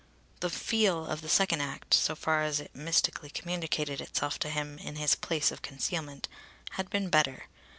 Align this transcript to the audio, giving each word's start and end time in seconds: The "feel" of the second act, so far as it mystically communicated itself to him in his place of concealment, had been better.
The 0.39 0.49
"feel" 0.49 1.05
of 1.05 1.21
the 1.21 1.29
second 1.29 1.61
act, 1.61 1.93
so 1.93 2.15
far 2.15 2.41
as 2.41 2.59
it 2.59 2.75
mystically 2.75 3.29
communicated 3.29 4.01
itself 4.01 4.39
to 4.39 4.49
him 4.49 4.79
in 4.79 4.95
his 4.95 5.13
place 5.13 5.51
of 5.51 5.61
concealment, 5.61 6.27
had 6.71 6.89
been 6.89 7.11
better. 7.11 7.43